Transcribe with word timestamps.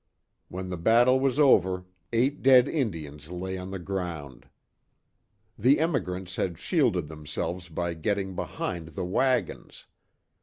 When 0.47 0.69
the 0.69 0.79
battle 0.79 1.19
was 1.19 1.37
over, 1.37 1.85
eight 2.11 2.41
dead 2.41 2.67
Indians 2.67 3.29
lay 3.29 3.55
on 3.55 3.69
the 3.69 3.77
ground. 3.77 4.49
The 5.59 5.79
emigrants 5.79 6.37
had 6.37 6.57
shielded 6.57 7.07
themselves 7.07 7.69
by 7.69 7.93
getting 7.93 8.35
behind 8.35 8.95
the 8.97 9.05
wagons. 9.05 9.85